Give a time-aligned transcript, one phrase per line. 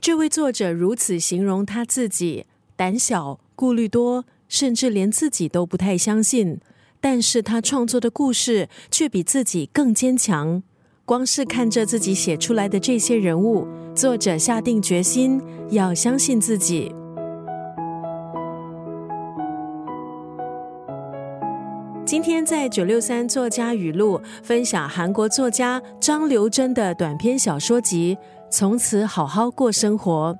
[0.00, 6.58] 这位作者如此形容他自己：胆小、顾虑多，甚至连自己都不太相信。
[7.02, 10.62] 但是他创作的故事却比自己更坚强。
[11.04, 16.94] 光是看着自己写出来的这些人物，作者下定决心要相信自己。
[22.06, 28.16] 今天在九六三作家语录分享韩国作家张留珍的短篇小说集
[28.50, 30.36] 《从此好好过生活》。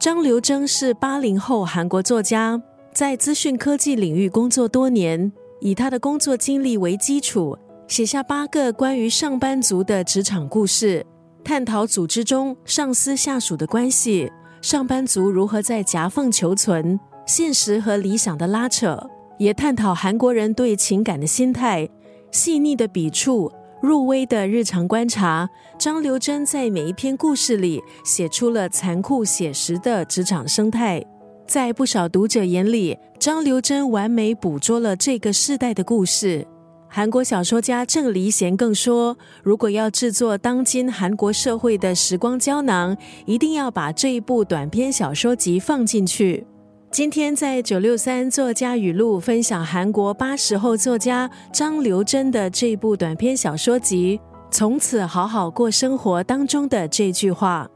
[0.00, 2.60] 张刘征是八零后韩国作家，
[2.92, 5.32] 在资讯科技领域工作多年。
[5.60, 7.56] 以他的工作经历为基础，
[7.88, 11.06] 写下八个关于上班族的职场故事，
[11.42, 21.88] 探讨组织中上司下属的关系，上班族如何在夹缝求存，现实和理想的拉扯，也探讨韩国人对情感的心态，
[22.30, 23.50] 细腻的笔触，
[23.84, 25.46] 入微的日常观察。
[25.78, 31.04] 张留珍在每一篇故事里写出了残酷写实的职场生态。
[31.46, 36.46] 在不少读者眼里，张留珍完美捕捉了这个世代的故事。
[36.88, 46.46] 韩国小说家郑离贤更说，如果要制作当今韩国社会的时光胶囊，一定要把这一部短篇小说集放进去。
[46.94, 54.16] 今天在九六三作家语录分享韩国八十后作家张留真的这部短篇小说集
[54.48, 57.68] 《从此好好过生活》当中的这句话：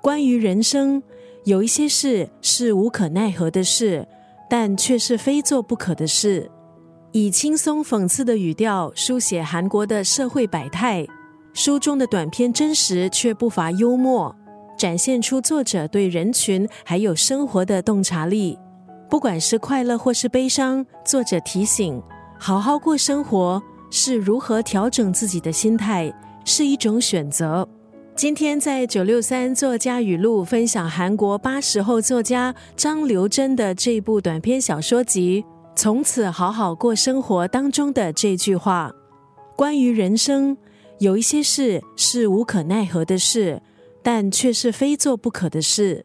[0.00, 1.02] 关于人生。
[1.44, 4.08] 有一些事是无可奈何的事，
[4.48, 6.50] 但却是非做不可的事。
[7.12, 11.06] 以轻松讽刺的语调书写韩国的社会百态，
[11.52, 14.34] 书中的短篇真实却不乏幽默，
[14.84, 18.58] 展现出作者对人群还有生活的洞察力。
[19.08, 22.02] 不管是快乐或是悲伤，作者提醒：
[22.38, 26.12] 好好过生活是如何调整自己的心态，
[26.44, 27.66] 是一种选择。
[28.14, 35.42] 今天在九六三作家语录分享韩国八十后作家张留珍的这部短篇小说集
[35.74, 38.92] 《从此好好过生活》当中的这句话：
[39.56, 40.54] 关于人生，
[40.98, 43.62] 有一些事是无可奈何的事，
[44.04, 46.04] 但却是非做不可的事。